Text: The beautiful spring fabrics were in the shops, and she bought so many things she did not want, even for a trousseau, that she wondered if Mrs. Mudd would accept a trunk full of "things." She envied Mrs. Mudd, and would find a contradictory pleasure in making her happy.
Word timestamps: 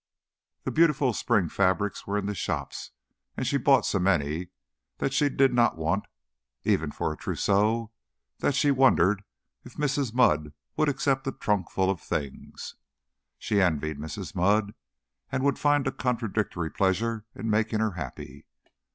The 0.63 0.71
beautiful 0.71 1.13
spring 1.13 1.47
fabrics 1.47 2.07
were 2.07 2.17
in 2.17 2.25
the 2.25 2.33
shops, 2.33 2.89
and 3.37 3.45
she 3.45 3.57
bought 3.57 3.85
so 3.85 3.99
many 3.99 4.47
things 4.97 5.13
she 5.13 5.29
did 5.29 5.53
not 5.53 5.77
want, 5.77 6.05
even 6.63 6.89
for 6.91 7.13
a 7.13 7.15
trousseau, 7.15 7.91
that 8.39 8.55
she 8.55 8.71
wondered 8.71 9.23
if 9.63 9.75
Mrs. 9.75 10.11
Mudd 10.11 10.53
would 10.75 10.89
accept 10.89 11.27
a 11.27 11.31
trunk 11.31 11.69
full 11.69 11.91
of 11.91 12.01
"things." 12.01 12.73
She 13.37 13.61
envied 13.61 13.99
Mrs. 13.99 14.33
Mudd, 14.33 14.73
and 15.31 15.43
would 15.43 15.59
find 15.59 15.85
a 15.85 15.91
contradictory 15.91 16.71
pleasure 16.71 17.25
in 17.35 17.47
making 17.51 17.79
her 17.79 17.91
happy. 17.91 18.47